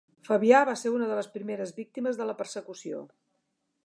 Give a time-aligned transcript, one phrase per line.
[0.27, 3.03] Fabià va ser una de les primeres víctimes de la persecució.